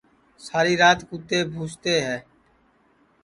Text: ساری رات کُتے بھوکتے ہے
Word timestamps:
ساری 0.47 0.73
رات 0.81 0.99
کُتے 1.09 1.39
بھوکتے 1.53 1.93
ہے 2.05 2.17